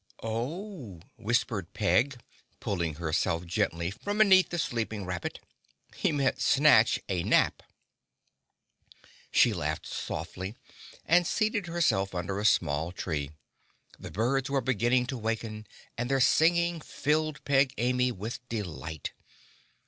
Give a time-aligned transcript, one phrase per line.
[0.23, 2.19] "Oh!" whispered Peg,
[2.59, 5.39] pulling herself gently from beneath the sleeping rabbit.
[5.95, 7.61] "He meant snatch a nap."
[9.29, 10.55] She laughed softly
[11.05, 13.29] and seated herself under a small tree.
[13.99, 15.67] The birds were beginning to waken
[15.99, 19.13] and their singing filled Peg Amy with delight.